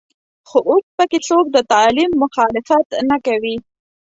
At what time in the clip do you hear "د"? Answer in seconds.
1.51-1.57